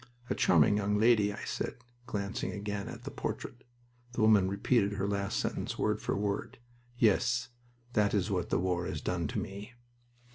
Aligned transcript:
"A 0.31 0.33
charming 0.33 0.77
young 0.77 0.97
lady," 0.97 1.31
I 1.31 1.43
said, 1.43 1.75
glancing 2.07 2.51
again 2.51 2.87
at 2.87 3.03
the 3.03 3.11
portrait. 3.11 3.63
The 4.13 4.21
woman 4.21 4.49
repeated 4.49 4.93
her 4.93 5.07
last 5.07 5.39
sentence, 5.39 5.77
word 5.77 6.01
for 6.01 6.15
word. 6.17 6.57
"Yes... 6.97 7.49
that 7.93 8.15
is 8.15 8.31
what 8.31 8.49
the 8.49 8.57
war 8.57 8.87
has 8.87 8.99
done 8.99 9.27
to 9.27 9.37
me." 9.37 9.73